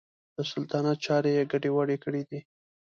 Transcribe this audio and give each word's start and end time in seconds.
د 0.35 0.37
سلطنت 0.51 0.97
چارې 1.05 1.31
یې 1.37 1.43
ګډې 1.51 1.69
وډې 1.73 1.97
کړي 2.03 2.21
دي. 2.29 2.39